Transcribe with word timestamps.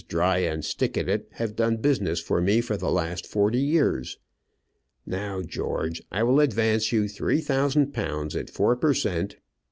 Dry 0.07 0.39
and 0.39 0.63
Stickatit 0.65 1.27
have 1.33 1.55
done 1.55 1.77
business 1.77 2.19
for 2.19 2.41
me 2.41 2.59
for 2.59 2.75
the 2.75 2.89
last 2.89 3.27
forty 3.27 3.59
years. 3.59 4.17
Now, 5.05 5.43
George, 5.43 6.01
I 6.11 6.23
will 6.23 6.39
advance 6.39 6.91
you 6.91 7.07
three 7.07 7.39
thousand 7.39 7.93
pounds 7.93 8.35
at 8.35 8.49
four 8.49 8.75
per 8.75 8.95
cent. 8.95 9.35